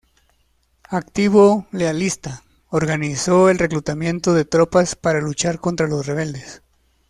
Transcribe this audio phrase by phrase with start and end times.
[0.89, 6.63] Activo lealista, organizó el reclutamiento de tropas para luchar contra los rebeldes.